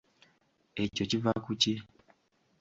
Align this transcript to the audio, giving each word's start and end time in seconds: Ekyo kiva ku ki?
Ekyo 0.83 1.03
kiva 1.09 1.31
ku 1.43 1.51
ki? 1.61 1.73